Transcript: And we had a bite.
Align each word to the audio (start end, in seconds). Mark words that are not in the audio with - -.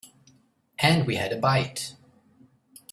And 0.79 1.05
we 1.05 1.17
had 1.17 1.31
a 1.31 1.37
bite. 1.37 1.93